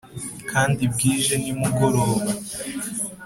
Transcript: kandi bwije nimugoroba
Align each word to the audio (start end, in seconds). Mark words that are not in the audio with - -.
kandi 0.51 0.81
bwije 0.93 1.33
nimugoroba 1.43 2.31